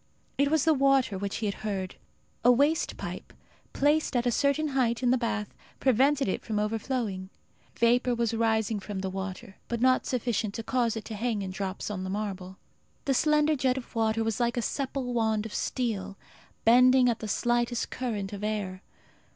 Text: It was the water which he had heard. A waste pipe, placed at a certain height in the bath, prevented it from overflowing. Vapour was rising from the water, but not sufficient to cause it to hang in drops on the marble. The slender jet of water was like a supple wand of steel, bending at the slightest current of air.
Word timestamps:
It 0.39 0.49
was 0.49 0.65
the 0.65 0.73
water 0.73 1.15
which 1.15 1.35
he 1.35 1.45
had 1.45 1.61
heard. 1.61 1.93
A 2.43 2.51
waste 2.51 2.97
pipe, 2.97 3.33
placed 3.71 4.15
at 4.15 4.25
a 4.25 4.31
certain 4.31 4.69
height 4.69 5.03
in 5.03 5.11
the 5.11 5.15
bath, 5.17 5.53
prevented 5.79 6.27
it 6.27 6.43
from 6.43 6.57
overflowing. 6.57 7.29
Vapour 7.75 8.15
was 8.15 8.33
rising 8.33 8.79
from 8.79 9.01
the 9.01 9.11
water, 9.11 9.57
but 9.67 9.79
not 9.79 10.07
sufficient 10.07 10.55
to 10.55 10.63
cause 10.63 10.97
it 10.97 11.05
to 11.05 11.13
hang 11.13 11.43
in 11.43 11.51
drops 11.51 11.91
on 11.91 12.03
the 12.03 12.09
marble. 12.09 12.57
The 13.05 13.13
slender 13.13 13.55
jet 13.55 13.77
of 13.77 13.93
water 13.93 14.23
was 14.23 14.39
like 14.39 14.57
a 14.57 14.61
supple 14.63 15.13
wand 15.13 15.45
of 15.45 15.53
steel, 15.53 16.17
bending 16.65 17.07
at 17.07 17.19
the 17.19 17.27
slightest 17.27 17.91
current 17.91 18.33
of 18.33 18.43
air. 18.43 18.81